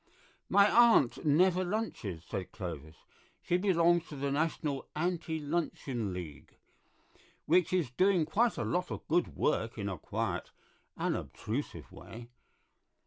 [0.49, 2.95] "My aunt never lunches," said Clovis;
[3.43, 6.57] "she belongs to the National Anti Luncheon League,
[7.45, 10.49] which is doing quite a lot of good work in a quiet,
[10.97, 12.31] unobtrusive way.